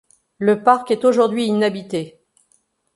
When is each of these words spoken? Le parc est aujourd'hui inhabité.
Le 0.39 0.63
parc 0.63 0.89
est 0.89 1.05
aujourd'hui 1.05 1.45
inhabité. 1.45 2.19